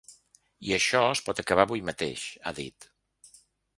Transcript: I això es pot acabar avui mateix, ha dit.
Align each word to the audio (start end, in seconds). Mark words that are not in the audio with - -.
I 0.69 0.73
això 0.77 1.01
es 1.09 1.21
pot 1.27 1.43
acabar 1.43 1.67
avui 1.67 1.85
mateix, 1.91 2.25
ha 2.41 2.55
dit. 2.61 2.89